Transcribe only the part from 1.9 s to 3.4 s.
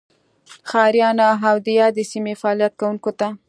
سیمې فعالیت کوونکو ته